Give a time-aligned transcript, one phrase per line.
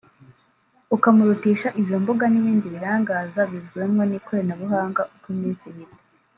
[0.95, 6.03] ukamurutisha izo mbuga n’ibindi birangaza bizanwa n’ikoranabuhanga uko iminsi ihita